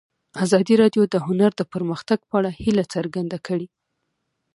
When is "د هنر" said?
1.09-1.51